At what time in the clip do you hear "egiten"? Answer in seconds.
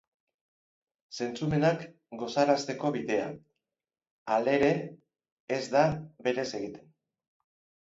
6.65-6.91